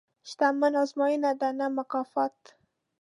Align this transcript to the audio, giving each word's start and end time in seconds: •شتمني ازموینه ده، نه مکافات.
•شتمني 0.29 0.77
ازموینه 0.83 1.31
ده، 1.39 1.49
نه 1.59 1.67
مکافات. 1.77 2.37